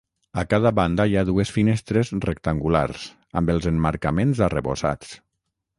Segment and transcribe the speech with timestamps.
[0.41, 3.05] A cada banda hi ha dues finestres rectangulars,
[3.43, 5.17] amb els emmarcaments arrebossats.